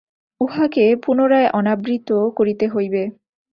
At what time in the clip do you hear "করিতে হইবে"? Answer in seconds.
2.37-3.03